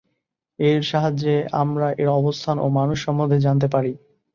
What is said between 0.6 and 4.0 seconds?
এর সাহায্যে আমরা এর অবস্থান ও মানুষ সম্বন্ধে জানতে পারি।